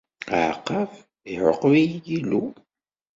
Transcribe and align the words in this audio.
Aɛaqeb, 0.37 0.91
iɛuqeb-iyi 1.33 1.95
Yillu. 2.07 2.41